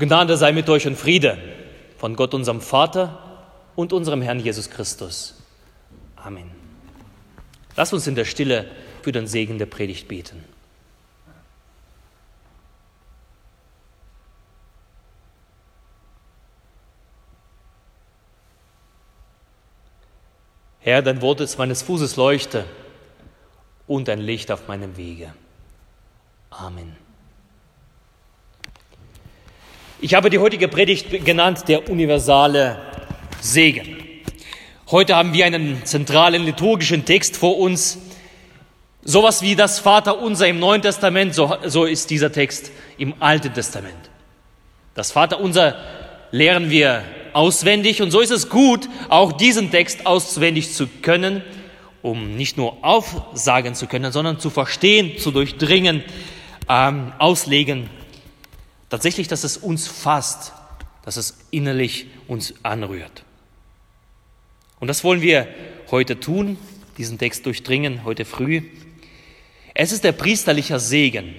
[0.00, 1.36] Gnade sei mit euch und Friede
[1.98, 3.18] von Gott, unserem Vater
[3.76, 5.34] und unserem Herrn Jesus Christus.
[6.16, 6.50] Amen.
[7.76, 8.70] Lass uns in der Stille
[9.02, 10.42] für den Segen der Predigt beten.
[20.80, 22.64] Herr, dein Wort ist meines Fußes Leuchte
[23.86, 25.34] und ein Licht auf meinem Wege.
[26.48, 26.96] Amen.
[30.02, 32.78] Ich habe die heutige Predigt genannt der universale
[33.42, 33.98] Segen.
[34.90, 37.98] Heute haben wir einen zentralen liturgischen Text vor uns.
[39.02, 44.08] Sowas wie das Vaterunser im Neuen Testament, so, so ist dieser Text im Alten Testament.
[44.94, 45.76] Das Vaterunser
[46.30, 47.04] lehren wir
[47.34, 51.42] auswendig und so ist es gut, auch diesen Text auswendig zu können,
[52.00, 56.02] um nicht nur aufsagen zu können, sondern zu verstehen, zu durchdringen,
[56.70, 57.90] ähm, auslegen
[58.90, 60.52] tatsächlich, dass es uns fasst,
[61.04, 63.24] dass es innerlich uns anrührt.
[64.78, 65.48] Und das wollen wir
[65.90, 66.58] heute tun,
[66.98, 68.62] diesen Text durchdringen, heute früh.
[69.74, 71.34] Es ist der priesterliche Segen,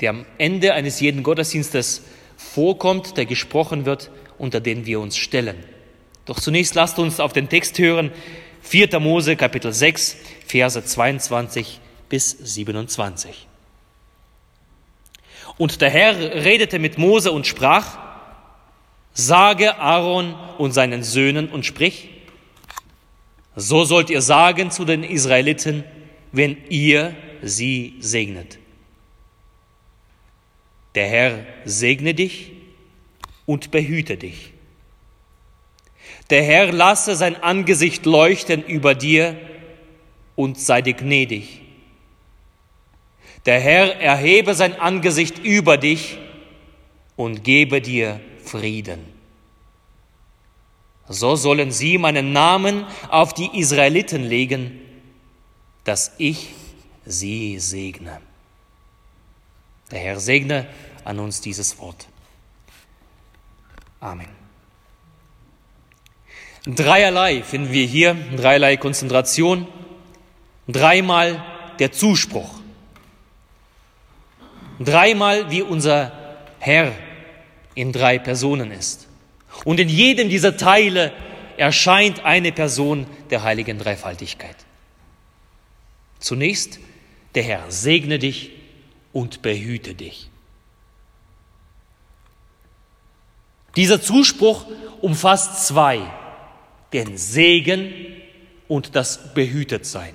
[0.00, 2.02] der am Ende eines jeden Gottesdienstes
[2.36, 5.56] vorkommt, der gesprochen wird, unter den wir uns stellen.
[6.24, 8.10] Doch zunächst lasst uns auf den Text hören,
[8.62, 8.98] 4.
[8.98, 13.46] Mose Kapitel 6, Verse 22 bis 27.
[15.56, 17.98] Und der Herr redete mit Mose und sprach,
[19.12, 22.08] sage Aaron und seinen Söhnen und sprich,
[23.56, 25.84] so sollt ihr sagen zu den Israeliten,
[26.32, 28.58] wenn ihr sie segnet.
[30.96, 32.50] Der Herr segne dich
[33.46, 34.52] und behüte dich.
[36.30, 39.36] Der Herr lasse sein Angesicht leuchten über dir
[40.36, 41.60] und sei dir gnädig.
[43.46, 46.18] Der Herr erhebe sein Angesicht über dich
[47.16, 49.14] und gebe dir Frieden.
[51.08, 54.80] So sollen sie meinen Namen auf die Israeliten legen,
[55.84, 56.54] dass ich
[57.04, 58.20] sie segne.
[59.90, 60.66] Der Herr segne
[61.04, 62.08] an uns dieses Wort.
[64.00, 64.28] Amen.
[66.66, 69.66] Dreierlei finden wir hier, dreierlei Konzentration,
[70.66, 71.44] dreimal
[71.78, 72.63] der Zuspruch.
[74.80, 76.12] Dreimal wie unser
[76.58, 76.92] Herr
[77.74, 79.08] in drei Personen ist.
[79.64, 81.12] Und in jedem dieser Teile
[81.56, 84.56] erscheint eine Person der heiligen Dreifaltigkeit.
[86.18, 86.80] Zunächst,
[87.34, 88.50] der Herr segne dich
[89.12, 90.30] und behüte dich.
[93.76, 94.66] Dieser Zuspruch
[95.00, 96.00] umfasst zwei,
[96.92, 97.92] den Segen
[98.68, 100.14] und das Behütetsein.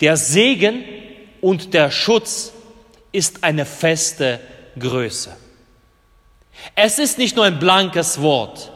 [0.00, 0.84] Der Segen
[1.40, 2.52] und der Schutz
[3.12, 4.40] ist eine feste
[4.78, 5.36] Größe.
[6.74, 8.72] Es ist nicht nur ein blankes Wort.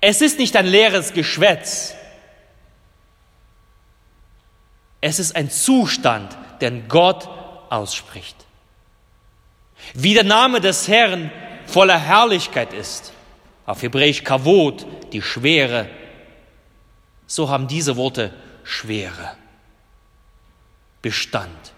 [0.00, 1.94] Es ist nicht ein leeres Geschwätz.
[5.00, 7.28] Es ist ein Zustand, den Gott
[7.70, 8.36] ausspricht.
[9.94, 11.30] Wie der Name des Herrn
[11.66, 13.12] voller Herrlichkeit ist,
[13.66, 15.88] auf Hebräisch Kavod, die Schwere,
[17.26, 18.32] so haben diese Worte
[18.64, 19.36] Schwere.
[21.02, 21.72] Bestand.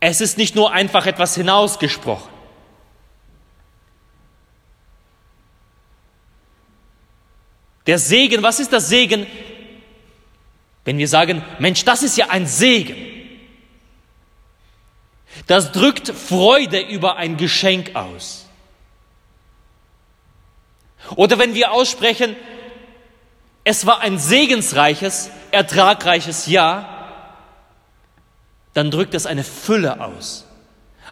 [0.00, 2.32] Es ist nicht nur einfach etwas hinausgesprochen.
[7.86, 9.26] Der Segen, was ist das Segen?
[10.84, 12.96] Wenn wir sagen, Mensch, das ist ja ein Segen.
[15.46, 18.46] Das drückt Freude über ein Geschenk aus.
[21.16, 22.36] Oder wenn wir aussprechen,
[23.64, 26.88] es war ein segensreiches, ertragreiches Jahr,
[28.74, 30.46] dann drückt es eine Fülle aus.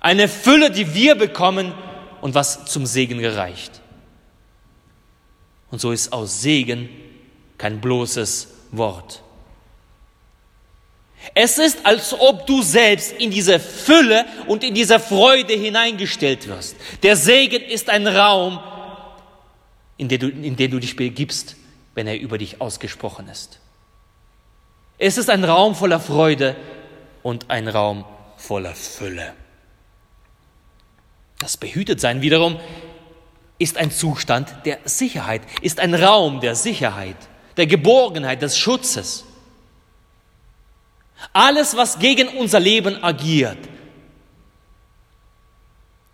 [0.00, 1.72] Eine Fülle, die wir bekommen
[2.20, 3.80] und was zum Segen gereicht.
[5.70, 6.88] Und so ist aus Segen
[7.56, 9.22] kein bloßes Wort.
[11.34, 16.76] Es ist, als ob du selbst in diese Fülle und in diese Freude hineingestellt wirst.
[17.04, 18.58] Der Segen ist ein Raum,
[19.96, 21.56] in den du, in den du dich begibst
[21.94, 23.58] wenn er über dich ausgesprochen ist.
[24.98, 26.56] Es ist ein Raum voller Freude
[27.22, 28.04] und ein Raum
[28.36, 29.34] voller Fülle.
[31.38, 32.60] Das Behütetsein wiederum
[33.58, 37.16] ist ein Zustand der Sicherheit, ist ein Raum der Sicherheit,
[37.56, 39.24] der Geborgenheit, des Schutzes.
[41.32, 43.58] Alles, was gegen unser Leben agiert,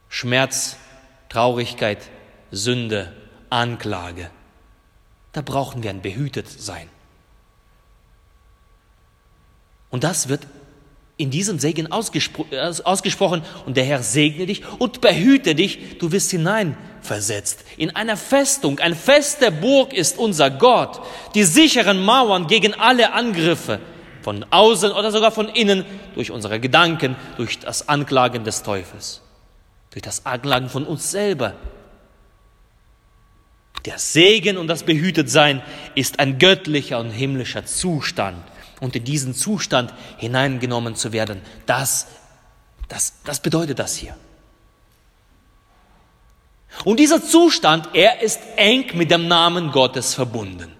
[0.08, 0.76] Schmerz,
[1.28, 2.02] Traurigkeit,
[2.50, 3.14] Sünde,
[3.50, 4.30] Anklage,
[5.32, 6.88] da brauchen wir ein behütet sein.
[9.90, 10.46] Und das wird
[11.18, 12.46] in diesem Segen ausgespro
[12.84, 13.42] ausgesprochen.
[13.66, 17.64] Und der Herr segne dich und behüte dich, du wirst hineinversetzt.
[17.76, 21.00] In einer Festung, eine feste Burg ist unser Gott,
[21.34, 23.80] die sicheren Mauern gegen alle Angriffe.
[24.22, 25.84] Von außen oder sogar von innen.
[26.14, 29.22] Durch unsere Gedanken, durch das Anklagen des Teufels,
[29.90, 31.54] durch das Anklagen von uns selber.
[33.86, 35.62] Der Segen und das Behütetsein
[35.94, 38.42] ist ein göttlicher und himmlischer Zustand
[38.80, 42.06] und in diesen Zustand hineingenommen zu werden, das,
[42.88, 44.16] das, das bedeutet das hier.
[46.84, 50.72] Und dieser Zustand, er ist eng mit dem Namen Gottes verbunden.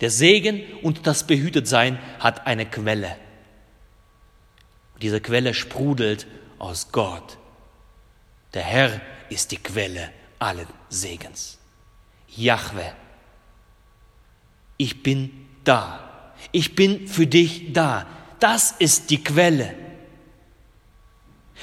[0.00, 3.16] Der Segen und das Behütetsein hat eine Quelle.
[5.02, 6.26] Diese Quelle sprudelt
[6.58, 7.38] aus Gott.
[8.54, 11.58] Der Herr ist die Quelle allen Segens.
[12.28, 12.92] Jahwe
[14.80, 15.30] ich bin
[15.62, 16.32] da.
[16.52, 18.06] Ich bin für dich da.
[18.38, 19.74] Das ist die Quelle.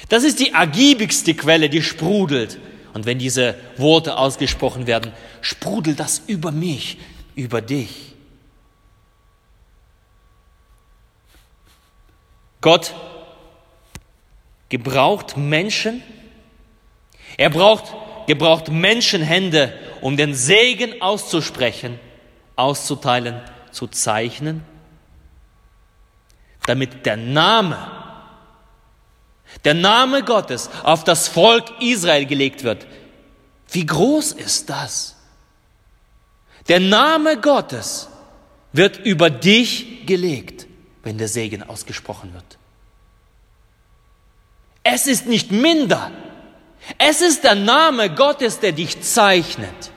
[0.08, 2.60] Das ist die ergiebigste Quelle, die sprudelt.
[2.94, 7.00] Und wenn diese Worte ausgesprochen werden, sprudelt das über mich,
[7.34, 8.14] über dich.
[12.62, 12.94] Gott
[14.70, 16.04] gebraucht Menschen.
[17.36, 17.96] Er braucht,
[18.28, 22.00] gebraucht Menschenhände, um den Segen auszusprechen
[22.58, 24.64] auszuteilen, zu zeichnen,
[26.66, 27.78] damit der Name,
[29.64, 32.86] der Name Gottes auf das Volk Israel gelegt wird.
[33.70, 35.16] Wie groß ist das?
[36.68, 38.10] Der Name Gottes
[38.74, 40.68] wird über dich gelegt,
[41.04, 42.58] wenn der Segen ausgesprochen wird.
[44.84, 46.12] Es ist nicht minder.
[46.98, 49.92] Es ist der Name Gottes, der dich zeichnet.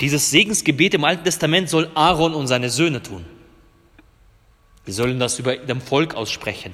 [0.00, 3.24] Dieses Segensgebet im Alten Testament soll Aaron und seine Söhne tun.
[4.86, 6.72] Sie sollen das über dem Volk aussprechen.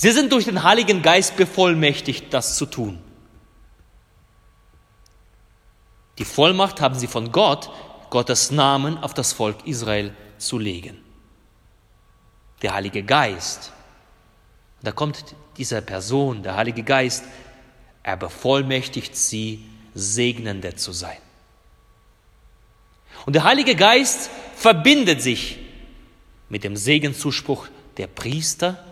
[0.00, 2.98] Sie sind durch den Heiligen Geist bevollmächtigt, das zu tun.
[6.18, 7.70] Die Vollmacht haben sie von Gott,
[8.10, 10.98] Gottes Namen auf das Volk Israel zu legen.
[12.62, 13.72] Der Heilige Geist,
[14.82, 17.24] da kommt diese Person, der Heilige Geist,
[18.02, 19.64] er bevollmächtigt sie,
[19.94, 21.18] Segnende zu sein.
[23.28, 25.58] Und der Heilige Geist verbindet sich
[26.48, 28.82] mit dem Segenzuspruch der Priester,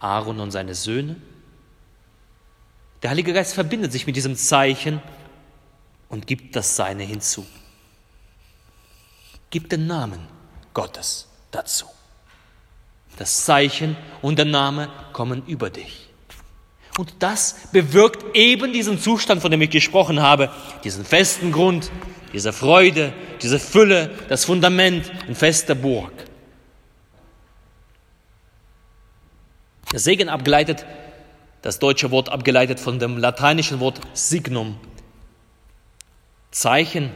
[0.00, 1.16] Aaron und seine Söhne.
[3.02, 5.02] Der Heilige Geist verbindet sich mit diesem Zeichen
[6.08, 7.44] und gibt das Seine hinzu.
[9.50, 10.26] Gibt den Namen
[10.72, 11.84] Gottes dazu.
[13.18, 16.08] Das Zeichen und der Name kommen über dich.
[16.96, 20.50] Und das bewirkt eben diesen Zustand, von dem ich gesprochen habe,
[20.84, 21.90] diesen festen Grund,
[22.38, 23.12] diese Freude,
[23.42, 26.12] diese Fülle, das Fundament in fester Burg.
[29.90, 30.86] Der Segen abgeleitet,
[31.62, 34.78] das deutsche Wort abgeleitet von dem lateinischen Wort signum.
[36.52, 37.10] Zeichen,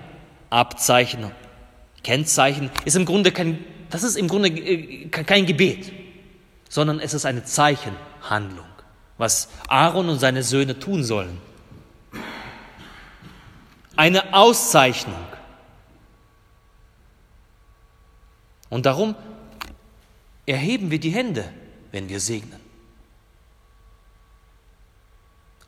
[0.51, 1.31] Abzeichen,
[2.03, 5.93] Kennzeichen ist im Grunde kein, das ist im Grunde äh, kein Gebet,
[6.69, 8.67] sondern es ist eine Zeichenhandlung,
[9.19, 11.52] was Aaron und seine Söhne tun sollen
[14.03, 15.29] eine Auszeichnung.
[18.69, 19.15] Und darum
[20.44, 21.49] erheben wir die Hände,
[21.93, 22.59] wenn wir segnen.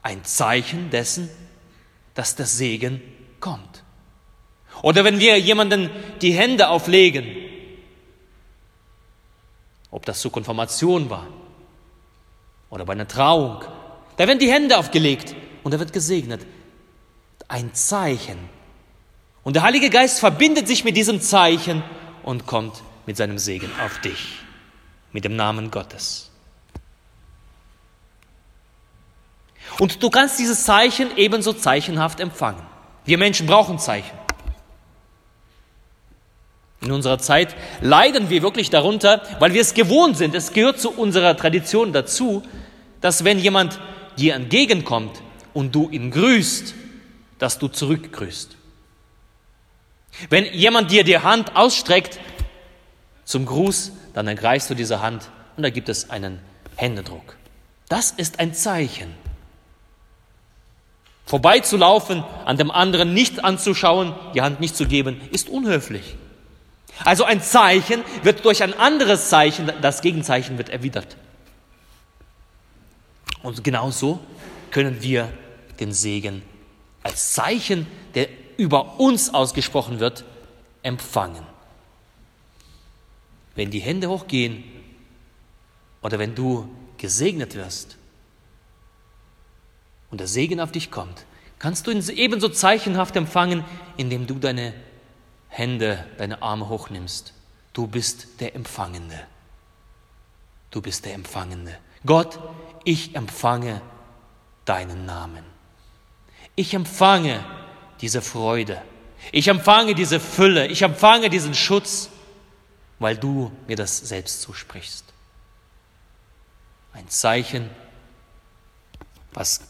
[0.03, 1.31] Ein Zeichen dessen,
[2.14, 3.00] dass der Segen
[3.38, 3.85] kommt.
[4.83, 5.88] Oder wenn wir jemanden
[6.21, 7.25] die Hände auflegen,
[9.93, 11.29] ob das zur Konfirmation war
[12.69, 13.62] oder bei einer Trauung,
[14.17, 16.45] da werden die Hände aufgelegt und er wird gesegnet
[17.49, 18.39] ein Zeichen.
[19.43, 21.83] Und der Heilige Geist verbindet sich mit diesem Zeichen
[22.23, 24.39] und kommt mit seinem Segen auf dich,
[25.13, 26.31] mit dem Namen Gottes.
[29.79, 32.63] Und du kannst dieses Zeichen ebenso zeichenhaft empfangen.
[33.05, 34.17] Wir Menschen brauchen Zeichen.
[36.81, 40.35] In unserer Zeit leiden wir wirklich darunter, weil wir es gewohnt sind.
[40.35, 42.43] Es gehört zu unserer Tradition dazu,
[43.01, 43.81] dass wenn jemand
[44.19, 45.23] dir entgegenkommt
[45.55, 46.75] und du ihn grüßt,
[47.45, 48.57] dass du zurückgrüßt.
[50.31, 52.19] Wenn jemand dir die Hand ausstreckt
[53.27, 56.41] zum Gruß, dann ergreifst du diese Hand und da gibt es einen
[56.77, 57.37] Händedruck.
[57.91, 59.15] Das ist ein Zeichen.
[61.27, 66.17] Vorbeizulaufen, an dem anderen nicht anzuschauen, die Hand nicht zu geben, ist unhöflich.
[67.05, 71.19] Also ein Zeichen wird durch ein anderes Zeichen, das Gegenzeichen wird erwidert.
[73.43, 74.21] Und genauso
[74.71, 75.31] können wir
[75.79, 76.41] den Segen
[77.04, 80.25] als Zeichen der über uns ausgesprochen wird,
[80.82, 81.44] empfangen.
[83.54, 84.64] Wenn die Hände hochgehen
[86.02, 86.68] oder wenn du
[86.99, 87.96] gesegnet wirst
[90.11, 91.25] und der Segen auf dich kommt,
[91.58, 93.64] kannst du ihn ebenso zeichenhaft empfangen,
[93.96, 94.75] indem du deine
[95.49, 97.32] Hände, deine Arme hochnimmst.
[97.73, 99.20] Du bist der Empfangende.
[100.70, 101.76] Du bist der Empfangende.
[102.04, 102.38] Gott,
[102.84, 103.80] ich empfange
[104.64, 105.53] deinen Namen.
[106.56, 107.44] Ich empfange
[108.00, 108.80] diese Freude.
[109.32, 110.66] Ich empfange diese Fülle.
[110.68, 112.11] Ich empfange diesen Schutz,
[112.99, 115.04] weil du mir das selbst zusprichst.
[116.92, 117.70] Ein Zeichen,
[119.32, 119.62] was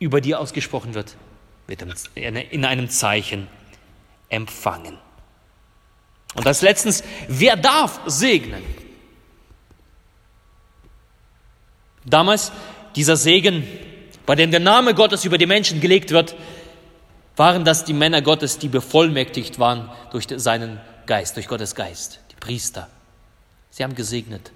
[0.00, 1.16] über dir ausgesprochen wird,
[1.68, 1.82] wird
[2.14, 3.46] in einem Zeichen
[4.28, 4.98] empfangen.
[6.34, 8.64] Und als letztens, wer darf segnen?
[12.04, 12.50] Damals
[12.96, 13.64] dieser Segen,
[14.26, 16.34] bei dem der Name Gottes über die Menschen gelegt wird,
[17.36, 22.36] waren das die Männer Gottes, die bevollmächtigt waren durch seinen Geist, durch Gottes Geist, die
[22.36, 22.88] Priester.
[23.70, 24.52] Sie haben gesegnet.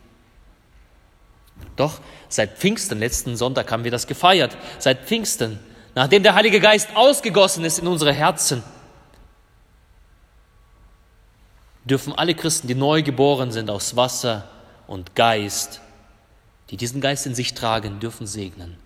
[1.76, 5.58] Doch seit Pfingsten, letzten Sonntag haben wir das gefeiert, seit Pfingsten,
[5.94, 8.62] nachdem der Heilige Geist ausgegossen ist in unsere Herzen,
[11.85, 14.49] dürfen alle Christen, die neu geboren sind aus Wasser
[14.87, 15.80] und Geist,
[16.70, 18.76] die diesen Geist in sich tragen, dürfen segnen.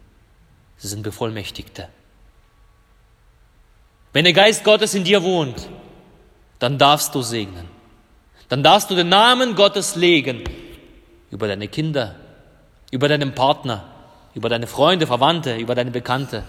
[0.80, 1.88] Sie sind Bevollmächtigte.
[4.14, 5.68] Wenn der Geist Gottes in dir wohnt,
[6.58, 7.68] dann darfst du segnen.
[8.48, 10.42] Dann darfst du den Namen Gottes legen
[11.30, 12.16] über deine Kinder,
[12.90, 13.84] über deinen Partner,
[14.34, 16.44] über deine Freunde, Verwandte, über deine Bekannte.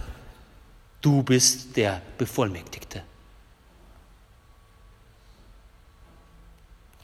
[1.02, 3.04] Du bist der Bevollmächtigte.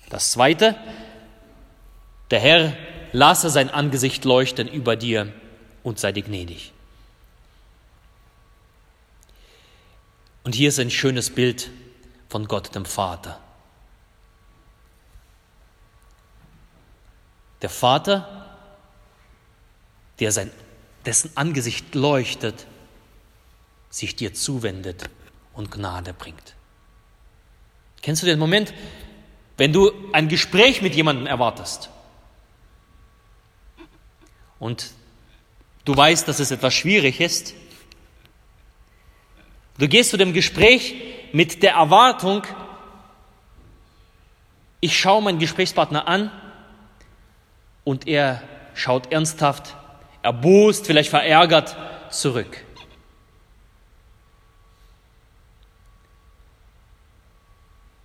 [0.09, 0.75] Das Zweite,
[2.31, 2.73] der Herr
[3.11, 5.33] lasse sein Angesicht leuchten über dir
[5.83, 6.71] und sei dir gnädig.
[10.47, 11.69] Und hier ist ein schönes Bild
[12.29, 13.37] von Gott, dem Vater.
[17.61, 18.47] Der Vater,
[20.21, 20.49] der sein,
[21.05, 22.65] dessen Angesicht leuchtet,
[23.89, 25.09] sich dir zuwendet
[25.51, 26.55] und Gnade bringt.
[28.01, 28.73] Kennst du den Moment,
[29.57, 31.89] wenn du ein Gespräch mit jemandem erwartest
[34.59, 34.91] und
[35.83, 37.53] du weißt, dass es etwas schwierig ist
[39.77, 40.95] Du gehst zu dem Gespräch
[41.33, 42.43] mit der Erwartung,
[44.79, 46.31] ich schaue meinen Gesprächspartner an
[47.83, 48.41] und er
[48.73, 49.75] schaut ernsthaft,
[50.21, 51.75] erbost, vielleicht verärgert
[52.11, 52.63] zurück.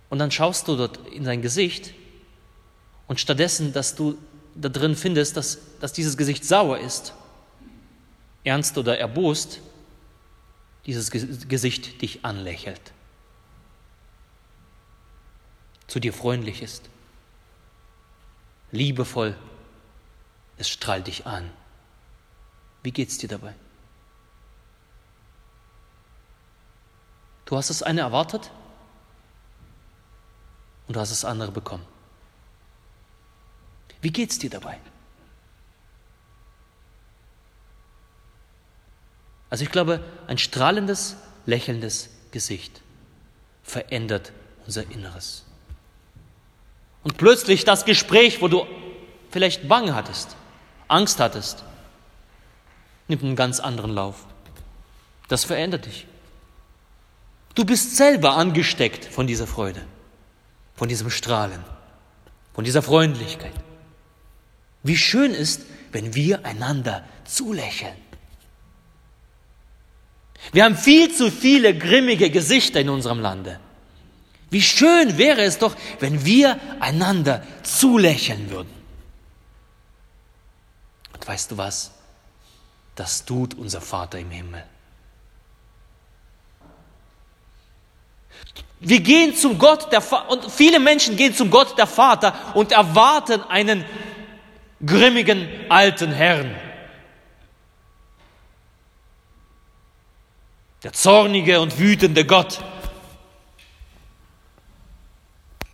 [0.09, 1.93] Und dann schaust du dort in sein Gesicht
[3.07, 4.17] und stattdessen, dass du
[4.53, 7.13] da drin findest, dass, dass dieses Gesicht sauer ist,
[8.43, 9.59] ernst oder erbost,
[10.85, 12.91] dieses Gesicht dich anlächelt,
[15.87, 16.89] zu dir freundlich ist,
[18.71, 19.37] liebevoll,
[20.57, 21.49] es strahlt dich an.
[22.81, 23.55] Wie geht's dir dabei?
[27.45, 28.51] Du hast das eine erwartet
[30.87, 31.85] und du hast das andere bekommen.
[34.01, 34.79] Wie geht's dir dabei?
[39.53, 42.81] Also ich glaube, ein strahlendes, lächelndes Gesicht
[43.61, 44.33] verändert
[44.65, 45.43] unser Inneres.
[47.03, 48.65] Und plötzlich das Gespräch, wo du
[49.29, 50.35] vielleicht Bange hattest,
[50.87, 51.63] Angst hattest,
[53.07, 54.25] nimmt einen ganz anderen Lauf.
[55.27, 56.07] Das verändert dich.
[57.53, 59.85] Du bist selber angesteckt von dieser Freude,
[60.75, 61.63] von diesem Strahlen,
[62.55, 63.53] von dieser Freundlichkeit.
[64.81, 68.02] Wie schön ist, wenn wir einander zulächeln.
[70.51, 73.59] Wir haben viel zu viele grimmige Gesichter in unserem Lande.
[74.49, 78.71] Wie schön wäre es doch, wenn wir einander zulächeln würden.
[81.13, 81.91] Und weißt du was?
[82.95, 84.63] Das tut unser Vater im Himmel.
[88.79, 92.73] Wir gehen zum Gott, der Vater, und viele Menschen gehen zum Gott, der Vater, und
[92.73, 93.85] erwarten einen
[94.85, 96.53] grimmigen alten Herrn.
[100.83, 102.59] Der zornige und wütende Gott.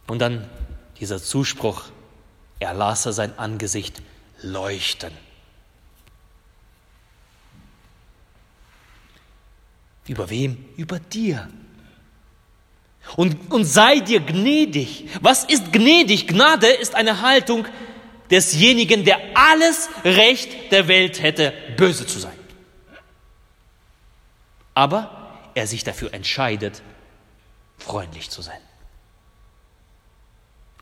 [0.07, 0.49] Und dann
[0.99, 1.85] dieser Zuspruch,
[2.59, 4.01] er lasse sein Angesicht
[4.41, 5.11] leuchten.
[10.07, 10.65] Über wem?
[10.77, 11.49] Über dir.
[13.15, 15.05] Und, und sei dir gnädig.
[15.21, 16.27] Was ist gnädig?
[16.27, 17.65] Gnade ist eine Haltung
[18.29, 22.38] desjenigen, der alles Recht der Welt hätte, böse zu sein
[24.79, 25.09] aber
[25.55, 26.81] er sich dafür entscheidet,
[27.77, 28.61] freundlich zu sein.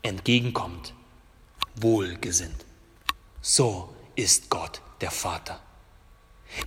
[0.02, 0.94] Entgegenkommt,
[1.74, 2.64] wohlgesinnt.
[3.42, 5.58] So ist Gott der Vater.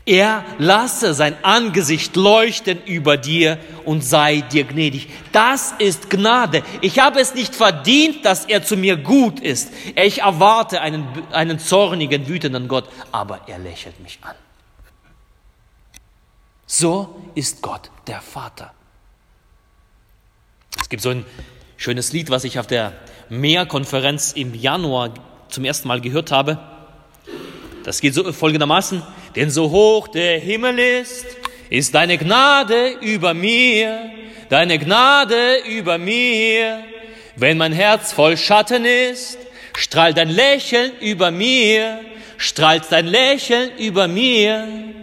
[0.06, 5.08] Er lasse sein Angesicht leuchten über dir und sei dir gnädig.
[5.32, 6.64] Das ist Gnade.
[6.82, 9.72] Ich habe es nicht verdient, dass er zu mir gut ist.
[9.96, 14.36] Ich erwarte einen, einen zornigen, wütenden Gott, aber er lächelt mich an.
[16.74, 18.74] So ist Gott der Vater.
[20.80, 21.26] Es gibt so ein
[21.76, 22.94] schönes Lied, was ich auf der
[23.28, 25.14] Mehrkonferenz im Januar
[25.50, 26.60] zum ersten Mal gehört habe.
[27.84, 29.04] Das geht so folgendermaßen.
[29.36, 31.26] Denn so hoch der Himmel ist,
[31.70, 34.10] ist deine Gnade über mir,
[34.48, 36.86] deine Gnade über mir.
[37.36, 39.38] Wenn mein Herz voll Schatten ist,
[39.76, 42.00] strahlt dein Lächeln über mir,
[42.38, 45.02] strahlt dein Lächeln über mir.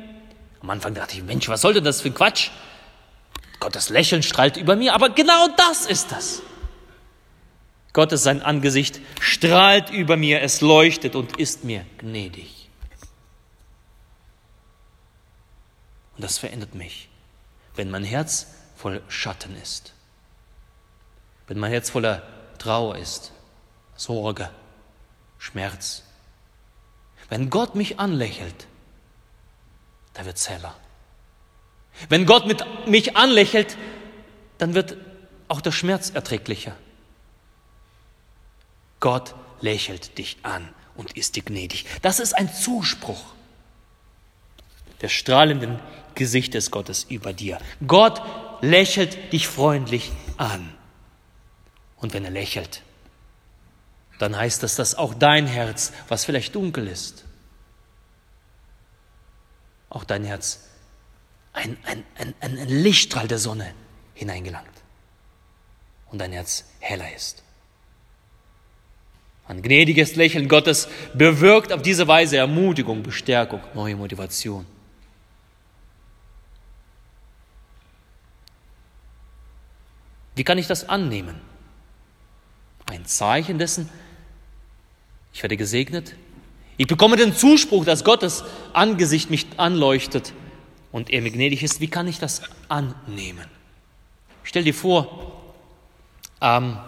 [0.61, 2.51] Am Anfang dachte ich, Mensch, was soll denn das für ein Quatsch?
[3.61, 6.43] Gottes Lächeln strahlt über mir, aber genau das ist das.
[7.93, 12.69] Gottes sein Angesicht strahlt über mir, es leuchtet und ist mir gnädig.
[16.17, 17.09] Und das verändert mich,
[17.75, 18.47] wenn mein Herz
[18.77, 19.95] voll Schatten ist,
[21.49, 22.23] wenn mein Herz voller
[22.59, 23.33] Trauer ist,
[23.97, 24.51] Sorge,
[25.39, 26.05] Schmerz.
[27.29, 28.68] Wenn Gott mich anlächelt,
[30.19, 30.75] da wird es heller.
[32.09, 33.77] Wenn Gott mit mich anlächelt,
[34.59, 34.97] dann wird
[35.47, 36.77] auch der Schmerz erträglicher.
[38.99, 41.87] Gott lächelt dich an und ist dir gnädig.
[42.03, 43.33] Das ist ein Zuspruch
[45.03, 45.79] der strahlenden
[46.17, 47.59] Gesicht des Gottes über dir.
[47.87, 48.21] Gott
[48.61, 50.75] lächelt dich freundlich an.
[51.97, 52.83] Und wenn er lächelt,
[54.19, 57.25] dann heißt das, dass auch dein Herz, was vielleicht dunkel ist,
[59.91, 60.65] auch dein Herz
[61.53, 63.75] ein, ein, ein, ein Lichtstrahl der Sonne
[64.15, 64.67] hineingelangt
[66.11, 67.43] und dein Herz heller ist.
[69.47, 74.67] Ein gnädiges Lächeln Gottes bewirkt auf diese Weise Ermutigung, Bestärkung, neue Motivation.
[80.35, 81.41] Wie kann ich das annehmen?
[82.87, 83.89] Ein Zeichen dessen,
[85.33, 86.15] ich werde gesegnet.
[86.79, 90.33] Ich bekomme den Zuspruch, dass Gottes Angesicht mich anleuchtet
[90.93, 91.81] und er mir gnädig ist.
[91.81, 93.47] Wie kann ich das annehmen?
[94.45, 95.43] Stell dir vor,
[96.41, 96.79] ähm,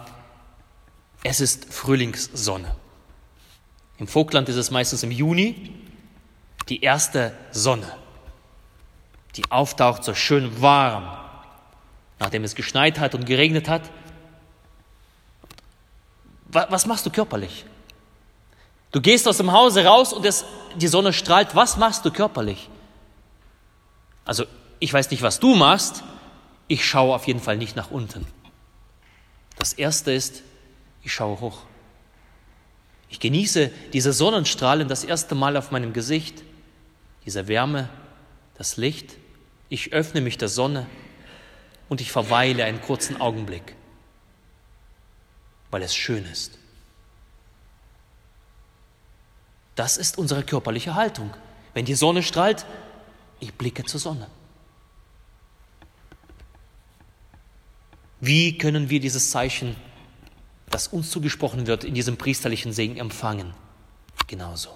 [1.24, 2.76] es ist Frühlingssonne.
[3.98, 5.74] Im Vogtland ist es meistens im Juni
[6.68, 7.92] die erste Sonne,
[9.35, 11.18] die auftaucht so schön warm,
[12.20, 13.90] nachdem es geschneit hat und geregnet hat.
[16.46, 17.64] Was machst du körperlich?
[18.92, 20.44] Du gehst aus dem Hause raus und es,
[20.76, 21.55] die Sonne strahlt.
[21.55, 22.68] Was machst du körperlich?
[24.24, 24.44] Also,
[24.79, 26.03] ich weiß nicht, was du machst.
[26.66, 28.26] Ich schaue auf jeden Fall nicht nach unten.
[29.59, 30.42] Das erste ist,
[31.03, 31.59] ich schaue hoch.
[33.09, 36.42] Ich genieße diese Sonnenstrahlen das erste Mal auf meinem Gesicht,
[37.26, 37.88] diese Wärme,
[38.57, 39.16] das Licht.
[39.68, 40.87] Ich öffne mich der Sonne
[41.88, 43.74] und ich verweile einen kurzen Augenblick,
[45.70, 46.59] weil es schön ist.
[49.80, 51.30] Das ist unsere körperliche Haltung.
[51.72, 52.66] Wenn die Sonne strahlt,
[53.38, 54.26] ich blicke zur Sonne.
[58.20, 59.76] Wie können wir dieses Zeichen,
[60.68, 63.54] das uns zugesprochen wird, in diesem priesterlichen Segen empfangen?
[64.26, 64.68] Genauso.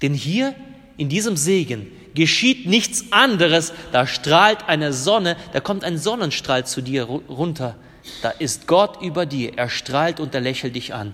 [0.00, 0.54] Denn hier
[0.96, 3.74] in diesem Segen geschieht nichts anderes.
[3.92, 7.76] Da strahlt eine Sonne, da kommt ein Sonnenstrahl zu dir runter.
[8.22, 9.58] Da ist Gott über dir.
[9.58, 11.12] Er strahlt und er lächelt dich an.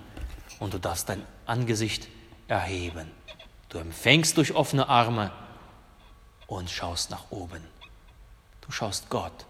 [0.61, 2.09] Und du darfst dein Angesicht
[2.49, 3.11] erheben.
[3.69, 5.33] Du empfängst durch offene Arme
[6.47, 7.63] und schaust nach oben.
[8.61, 9.47] Du schaust Gott.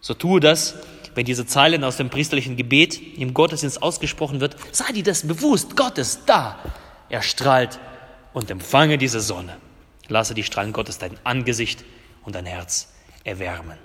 [0.00, 0.74] So tue das,
[1.14, 5.76] wenn diese Zeilen aus dem priesterlichen Gebet im Gottesdienst ausgesprochen wird, sei dir das bewusst,
[5.76, 6.58] Gott ist da.
[7.08, 7.78] Er strahlt
[8.32, 9.56] und empfange diese Sonne.
[10.08, 11.84] Lasse die Strahlen Gottes dein Angesicht
[12.24, 12.92] und dein Herz
[13.24, 13.78] erwärmen.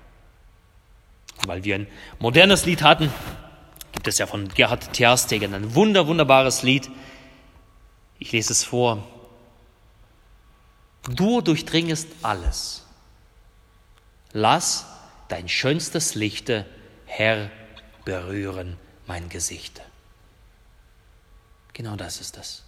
[1.45, 1.87] Weil wir ein
[2.19, 3.11] modernes Lied hatten,
[3.95, 6.91] gibt es ja von Gerhard Terstegen ein wunder, wunderbares Lied.
[8.19, 9.03] Ich lese es vor.
[11.09, 12.83] Du durchdringest alles.
[14.33, 14.85] Lass
[15.29, 16.65] dein schönstes Lichte,
[17.05, 17.49] Herr,
[18.03, 18.77] berühren
[19.07, 19.81] mein Gesicht.
[21.73, 22.63] Genau das ist es.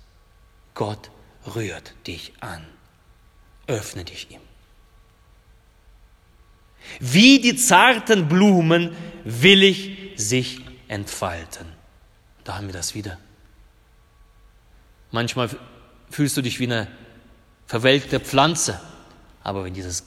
[0.73, 1.11] Gott
[1.55, 2.65] rührt dich an.
[3.67, 4.41] Öffne dich ihm.
[6.99, 11.67] Wie die zarten Blumen willig sich entfalten.
[12.43, 13.17] Da haben wir das wieder.
[15.11, 15.49] Manchmal
[16.09, 16.87] fühlst du dich wie eine
[17.65, 18.79] verwelkte Pflanze,
[19.43, 20.03] Aber wenn dieses,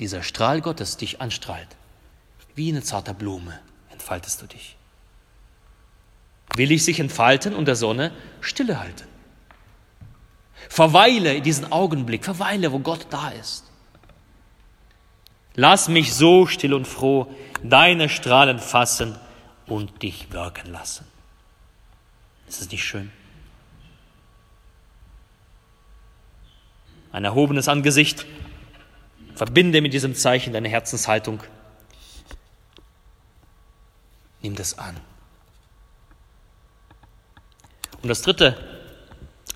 [0.00, 1.68] dieser Strahl Gottes dich anstrahlt,
[2.54, 3.58] wie eine zarte Blume,
[3.90, 4.76] entfaltest du dich.
[6.56, 9.06] Will ich sich entfalten und der Sonne Stille halten?
[10.68, 13.64] Verweile in diesen Augenblick, verweile, wo Gott da ist.
[15.54, 19.18] Lass mich so still und froh deine Strahlen fassen
[19.66, 21.06] und dich wirken lassen.
[22.48, 23.10] Ist es nicht schön?
[27.12, 28.26] Ein erhobenes Angesicht,
[29.34, 31.42] verbinde mit diesem Zeichen deine Herzenshaltung.
[34.42, 34.96] Nimm das an.
[38.02, 38.56] Und das dritte,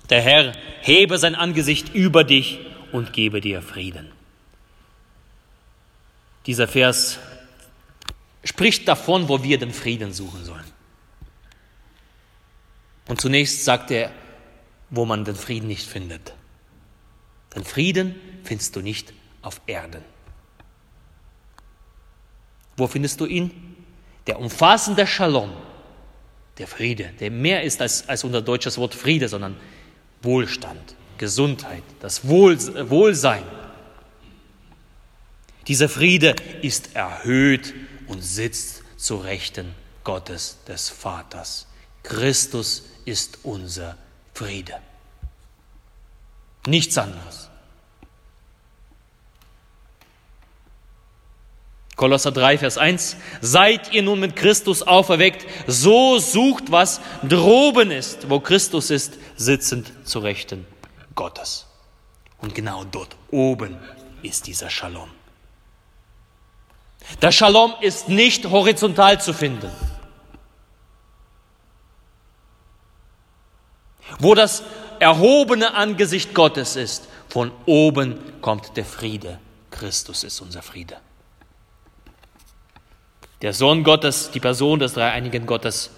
[0.09, 2.59] der Herr hebe sein Angesicht über dich
[2.91, 4.11] und gebe dir Frieden.
[6.47, 7.19] Dieser Vers
[8.43, 10.71] spricht davon, wo wir den Frieden suchen sollen.
[13.07, 14.11] Und zunächst sagt er,
[14.89, 16.33] wo man den Frieden nicht findet.
[17.55, 20.03] Den Frieden findest du nicht auf Erden.
[22.77, 23.75] Wo findest du ihn?
[24.27, 25.51] Der umfassende Shalom,
[26.57, 29.57] der Friede, der mehr ist als, als unser deutsches Wort Friede, sondern
[30.21, 32.57] Wohlstand, Gesundheit, das Wohl,
[32.89, 33.43] Wohlsein.
[35.67, 37.73] Dieser Friede ist erhöht
[38.11, 41.65] und sitzt zu Rechten Gottes des Vaters.
[42.03, 43.97] Christus ist unser
[44.33, 44.73] Friede.
[46.67, 47.49] Nichts anderes.
[51.95, 53.15] Kolosser 3, Vers 1.
[53.39, 59.93] Seid ihr nun mit Christus auferweckt, so sucht, was droben ist, wo Christus ist, sitzend
[60.03, 60.65] zu Rechten
[61.15, 61.65] Gottes.
[62.39, 63.77] Und genau dort oben
[64.21, 65.20] ist dieser Shalom.
[67.21, 69.69] Der Shalom ist nicht horizontal zu finden.
[74.19, 74.63] Wo das
[74.99, 79.39] erhobene Angesicht Gottes ist, von oben kommt der Friede.
[79.69, 80.97] Christus ist unser Friede.
[83.41, 85.89] Der Sohn Gottes, die Person des dreieinigen Gottes,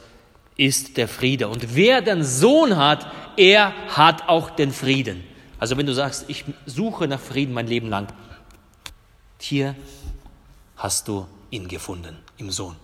[0.55, 1.47] ist der Friede.
[1.47, 5.23] Und wer den Sohn hat, er hat auch den Frieden.
[5.59, 8.07] Also wenn du sagst, ich suche nach Frieden mein Leben lang,
[9.39, 9.75] hier
[10.75, 12.75] hast du ihn gefunden, im Sohn.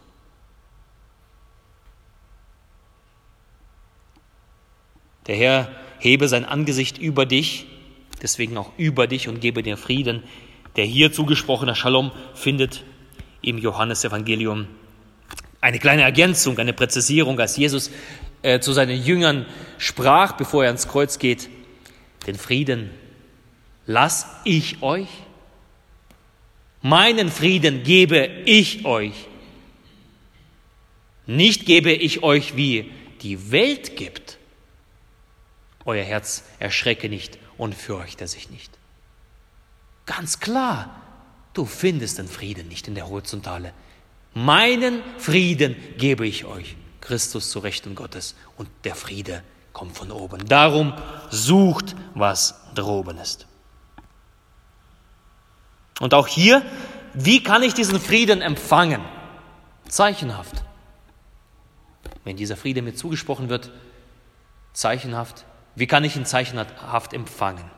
[5.28, 7.68] Der Herr hebe sein Angesicht über dich,
[8.22, 10.24] deswegen auch über dich und gebe dir Frieden.
[10.76, 12.84] Der hier zugesprochene Shalom findet
[13.42, 14.68] im Johannesevangelium.
[15.62, 17.92] Eine kleine Ergänzung, eine Präzisierung, als Jesus
[18.42, 19.46] äh, zu seinen Jüngern
[19.78, 21.50] sprach, bevor er ans Kreuz geht,
[22.26, 22.90] den Frieden
[23.90, 25.08] lass ich euch,
[26.82, 29.14] meinen Frieden gebe ich euch,
[31.26, 34.38] nicht gebe ich euch, wie die Welt gibt.
[35.86, 38.72] Euer Herz erschrecke nicht und fürchte sich nicht.
[40.06, 41.00] Ganz klar,
[41.60, 43.74] Du findest den Frieden nicht in der Horizontale.
[44.34, 46.78] Meinen Frieden gebe ich euch.
[47.02, 50.48] Christus zu Rechten Gottes und der Friede kommt von oben.
[50.48, 50.94] Darum
[51.32, 53.46] sucht, was droben ist.
[56.00, 56.64] Und auch hier,
[57.14, 59.02] wie kann ich diesen Frieden empfangen?
[59.88, 60.64] Zeichenhaft.
[62.24, 63.72] Wenn dieser Friede mir zugesprochen wird,
[64.74, 67.70] zeichenhaft, wie kann ich ihn zeichenhaft empfangen?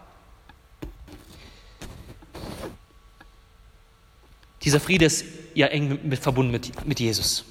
[4.64, 7.46] Dieser Friede ist ja eng mit, verbunden mit, mit Jesus.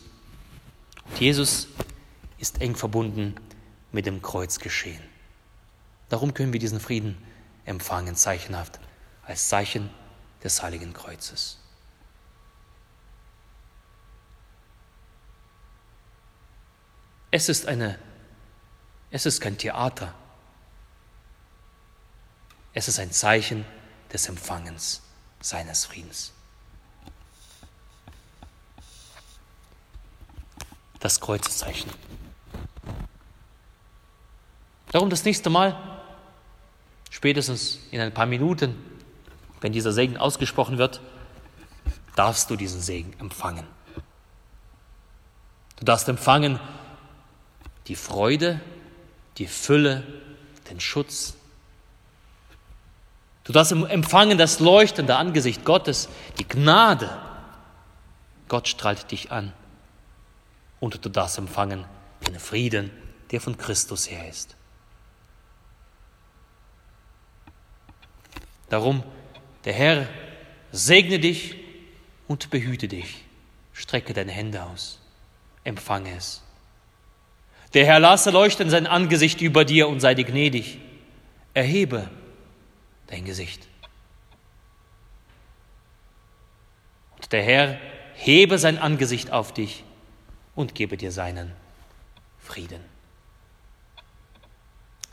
[1.09, 1.67] Und Jesus
[2.39, 3.35] ist eng verbunden
[3.91, 5.03] mit dem Kreuzgeschehen.
[6.09, 7.17] Darum können wir diesen Frieden
[7.65, 8.79] empfangen, zeichenhaft,
[9.25, 9.91] als Zeichen
[10.43, 11.59] des Heiligen Kreuzes.
[17.31, 17.99] Es ist eine,
[19.11, 20.15] es ist kein Theater.
[22.73, 23.65] Es ist ein Zeichen
[24.13, 25.03] des Empfangens
[25.41, 26.33] seines Friedens.
[31.01, 31.91] das Kreuzzeichen.
[34.93, 35.77] Darum das nächste Mal,
[37.11, 38.77] spätestens in ein paar Minuten,
[39.61, 41.01] wenn dieser Segen ausgesprochen wird,
[42.17, 43.67] darfst du diesen Segen empfangen.
[45.77, 46.61] Du darfst empfangen
[47.87, 48.61] die Freude,
[49.39, 50.03] die Fülle,
[50.71, 51.35] den Schutz.
[53.45, 57.11] Du darfst empfangen das leuchtende Angesicht Gottes, die Gnade.
[58.49, 59.53] Gott strahlt dich an
[60.79, 61.85] und du darfst empfangen
[62.27, 62.91] den Frieden,
[63.31, 64.57] der von Christus her ist.
[68.69, 69.03] Darum,
[69.65, 70.09] der Herr
[70.73, 71.57] segne dich
[72.29, 73.25] und behüte dich.
[73.73, 75.01] Strecke deine Hände aus,
[75.65, 76.43] empfange es.
[77.75, 80.79] Der Herr lasse leuchten sein Angesicht über dir und sei dir gnädig.
[81.55, 82.11] Erhebe
[83.07, 83.71] dein Gesicht
[87.31, 87.79] Der Herr
[88.15, 89.85] hebe sein Angesicht auf dich
[90.55, 91.53] und gebe dir seinen
[92.39, 92.85] Frieden.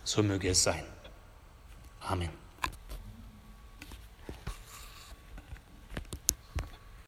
[0.03, 0.83] So möge es sein.
[1.99, 2.46] Amen.